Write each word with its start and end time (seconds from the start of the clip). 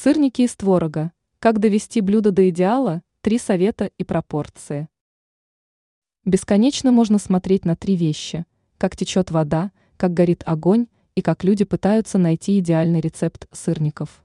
Сырники 0.00 0.42
из 0.42 0.54
творога. 0.54 1.10
Как 1.40 1.58
довести 1.58 2.00
блюдо 2.00 2.30
до 2.30 2.48
идеала? 2.50 3.02
Три 3.20 3.36
совета 3.36 3.90
и 3.98 4.04
пропорции. 4.04 4.88
Бесконечно 6.24 6.92
можно 6.92 7.18
смотреть 7.18 7.64
на 7.64 7.74
три 7.74 7.96
вещи. 7.96 8.46
Как 8.76 8.94
течет 8.94 9.32
вода, 9.32 9.72
как 9.96 10.14
горит 10.14 10.44
огонь 10.46 10.86
и 11.16 11.20
как 11.20 11.42
люди 11.42 11.64
пытаются 11.64 12.16
найти 12.16 12.60
идеальный 12.60 13.00
рецепт 13.00 13.48
сырников. 13.50 14.24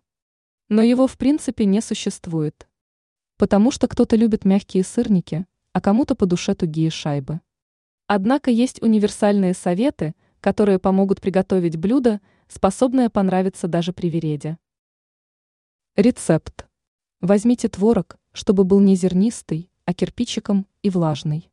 Но 0.70 0.84
его 0.84 1.08
в 1.08 1.18
принципе 1.18 1.66
не 1.66 1.82
существует. 1.82 2.68
Потому 3.40 3.72
что 3.72 3.88
кто-то 3.88 4.16
любит 4.16 4.46
мягкие 4.46 4.84
сырники, 4.84 5.48
а 5.72 5.82
кому-то 5.82 6.14
по 6.14 6.28
душе 6.28 6.54
тугие 6.54 6.92
шайбы. 6.92 7.42
Однако 8.06 8.52
есть 8.52 8.80
универсальные 8.84 9.56
советы, 9.56 10.14
которые 10.40 10.78
помогут 10.78 11.20
приготовить 11.20 11.78
блюдо, 11.78 12.22
способное 12.48 13.10
понравиться 13.10 13.68
даже 13.68 13.92
при 13.92 14.12
вереде. 14.12 14.60
Рецепт. 15.96 16.66
Возьмите 17.22 17.70
творог, 17.70 18.18
чтобы 18.32 18.64
был 18.64 18.80
не 18.80 18.96
зернистый, 18.96 19.70
а 19.86 19.94
кирпичиком 19.94 20.66
и 20.82 20.90
влажный. 20.90 21.52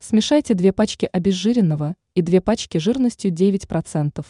Смешайте 0.00 0.52
две 0.52 0.70
пачки 0.70 1.08
обезжиренного 1.10 1.96
и 2.14 2.20
две 2.20 2.42
пачки 2.42 2.76
жирностью 2.76 3.32
9%. 3.32 4.26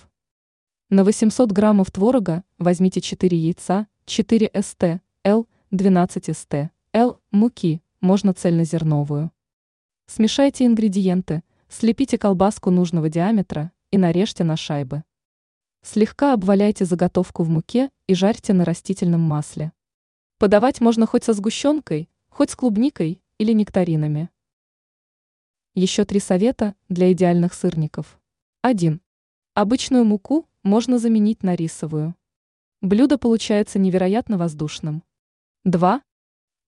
На 0.89 1.02
800 1.02 1.51
граммов 1.51 1.91
творога 1.91 2.45
возьмите 2.59 3.01
4 3.01 3.37
яйца, 3.37 3.89
4 4.05 4.52
ст, 4.55 5.01
л, 5.25 5.48
12 5.73 6.37
ст, 6.37 6.70
л, 6.92 7.20
муки, 7.33 7.83
можно 8.01 8.34
цельнозерновую. 8.34 9.33
Смешайте 10.06 10.64
ингредиенты, 10.64 11.42
слепите 11.69 12.19
колбаску 12.19 12.70
нужного 12.70 13.09
диаметра 13.09 13.73
и 13.91 13.98
нарежьте 13.98 14.45
на 14.45 14.56
шайбы. 14.56 15.03
Слегка 15.87 16.33
обваляйте 16.33 16.87
заготовку 16.87 17.43
в 17.43 17.51
муке 17.51 17.91
и 18.06 18.15
жарьте 18.15 18.55
на 18.55 18.65
растительном 18.65 19.20
масле. 19.20 19.70
Подавать 20.38 20.80
можно 20.80 21.06
хоть 21.06 21.25
со 21.25 21.34
сгущенкой, 21.34 22.09
хоть 22.30 22.48
с 22.48 22.56
клубникой 22.56 23.20
или 23.36 23.53
нектаринами. 23.53 24.31
Еще 25.75 26.06
три 26.06 26.20
совета 26.20 26.75
для 26.89 27.12
идеальных 27.12 27.53
сырников. 27.53 28.19
1. 28.62 28.98
Обычную 29.53 30.06
муку 30.06 30.48
можно 30.62 30.98
заменить 30.98 31.42
на 31.42 31.55
рисовую. 31.55 32.14
Блюдо 32.81 33.19
получается 33.19 33.78
невероятно 33.78 34.39
воздушным. 34.39 35.03
2. 35.64 36.03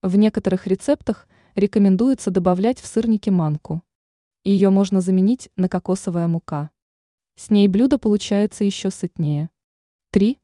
В 0.03 0.15
некоторых 0.15 0.67
рецептах 0.67 1.27
рекомендуется 1.55 2.29
добавлять 2.29 2.79
в 2.79 2.85
сырники 2.85 3.31
манку. 3.31 3.81
Ее 4.43 4.69
можно 4.69 5.01
заменить 5.01 5.49
на 5.55 5.67
кокосовая 5.67 6.27
мука. 6.27 6.69
С 7.37 7.51
ней 7.51 7.67
блюдо 7.67 7.99
получается 7.99 8.63
еще 8.63 8.89
сытнее. 8.89 9.51
3. 10.09 10.39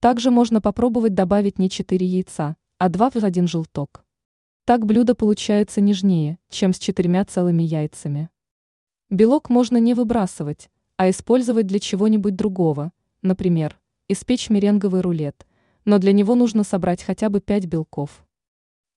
Также 0.00 0.32
можно 0.32 0.60
попробовать 0.60 1.14
добавить 1.14 1.60
не 1.60 1.70
4 1.70 2.04
яйца, 2.04 2.56
а 2.78 2.88
2 2.88 3.10
в 3.10 3.16
один 3.24 3.46
желток. 3.46 4.04
Так 4.64 4.84
блюдо 4.86 5.14
получается 5.14 5.80
нежнее, 5.80 6.40
чем 6.50 6.72
с 6.74 6.80
четырьмя 6.80 7.24
целыми 7.24 7.62
яйцами. 7.62 8.28
Белок 9.08 9.50
можно 9.50 9.76
не 9.76 9.94
выбрасывать, 9.94 10.68
а 10.96 11.08
использовать 11.08 11.68
для 11.68 11.78
чего-нибудь 11.78 12.34
другого, 12.34 12.90
например, 13.22 13.78
испечь 14.08 14.50
меренговый 14.50 15.02
рулет, 15.02 15.46
но 15.84 15.98
для 16.00 16.10
него 16.10 16.34
нужно 16.34 16.64
собрать 16.64 17.04
хотя 17.04 17.28
бы 17.28 17.40
5 17.40 17.66
белков. 17.66 18.26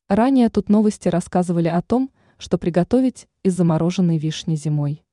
Ранее 0.08 0.50
тут 0.50 0.68
новости 0.68 1.10
рассказывали 1.10 1.68
о 1.68 1.84
том, 1.84 2.10
что 2.40 2.58
приготовить 2.58 3.28
из 3.44 3.56
замороженной 3.56 4.18
вишни 4.18 4.56
зимой. 4.56 5.04